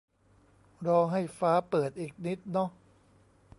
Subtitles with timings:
[0.87, 2.69] รอให้ฟ้าเปิดอีกนิดเนาะ